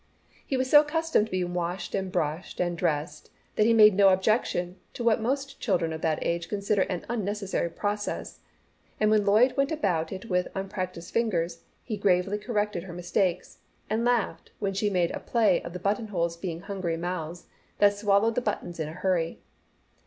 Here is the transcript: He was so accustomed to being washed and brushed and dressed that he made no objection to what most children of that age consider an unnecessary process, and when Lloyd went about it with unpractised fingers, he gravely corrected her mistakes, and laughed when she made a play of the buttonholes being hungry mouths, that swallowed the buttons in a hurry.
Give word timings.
He 0.43 0.57
was 0.57 0.67
so 0.67 0.81
accustomed 0.81 1.27
to 1.27 1.31
being 1.31 1.53
washed 1.53 1.93
and 1.93 2.11
brushed 2.11 2.59
and 2.59 2.75
dressed 2.75 3.29
that 3.55 3.67
he 3.67 3.71
made 3.75 3.93
no 3.93 4.09
objection 4.09 4.77
to 4.95 5.03
what 5.03 5.21
most 5.21 5.59
children 5.59 5.93
of 5.93 6.01
that 6.01 6.17
age 6.25 6.49
consider 6.49 6.81
an 6.81 7.05
unnecessary 7.07 7.69
process, 7.69 8.39
and 8.99 9.11
when 9.11 9.23
Lloyd 9.27 9.55
went 9.55 9.71
about 9.71 10.11
it 10.11 10.25
with 10.27 10.47
unpractised 10.55 11.13
fingers, 11.13 11.65
he 11.83 11.97
gravely 11.97 12.39
corrected 12.39 12.85
her 12.85 12.93
mistakes, 12.93 13.59
and 13.91 14.03
laughed 14.03 14.49
when 14.57 14.73
she 14.73 14.89
made 14.89 15.11
a 15.11 15.19
play 15.19 15.61
of 15.61 15.71
the 15.71 15.77
buttonholes 15.79 16.35
being 16.35 16.61
hungry 16.61 16.97
mouths, 16.97 17.45
that 17.77 17.93
swallowed 17.95 18.33
the 18.33 18.41
buttons 18.41 18.79
in 18.79 18.87
a 18.87 18.93
hurry. 18.93 19.39